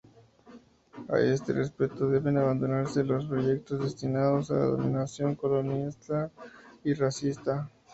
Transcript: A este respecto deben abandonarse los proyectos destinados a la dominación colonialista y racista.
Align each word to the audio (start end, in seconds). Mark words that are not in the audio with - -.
A 1.09 1.19
este 1.19 1.53
respecto 1.53 2.07
deben 2.09 2.35
abandonarse 2.35 3.03
los 3.03 3.27
proyectos 3.27 3.83
destinados 3.83 4.49
a 4.49 4.55
la 4.55 4.65
dominación 4.65 5.35
colonialista 5.35 6.31
y 6.83 6.95
racista. 6.95 7.69